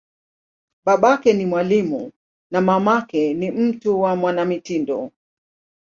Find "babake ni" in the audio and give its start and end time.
0.85-1.45